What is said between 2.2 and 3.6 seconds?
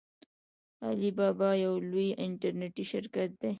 انټرنیټي شرکت دی.